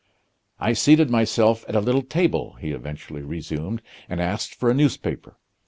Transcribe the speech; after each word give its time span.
"I 0.59 0.73
seated 0.73 1.11
myself 1.11 1.63
at 1.69 1.75
a 1.75 1.79
little 1.79 2.01
table," 2.01 2.53
he 2.59 2.71
eventually 2.71 3.21
resumed, 3.21 3.83
"and 4.09 4.19
asked 4.19 4.55
for 4.55 4.71
a 4.71 4.73
newspaper. 4.73 5.37